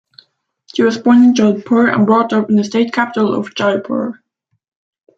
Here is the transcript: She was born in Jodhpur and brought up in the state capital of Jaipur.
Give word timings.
She 0.73 0.81
was 0.81 0.97
born 0.97 1.23
in 1.23 1.35
Jodhpur 1.35 1.89
and 1.93 2.07
brought 2.07 2.33
up 2.33 2.49
in 2.49 2.55
the 2.55 2.63
state 2.63 2.91
capital 2.91 3.35
of 3.35 3.53
Jaipur. 3.53 4.19